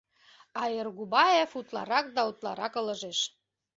[0.61, 3.19] А Эргуваев утларак да утларак ылыжеш.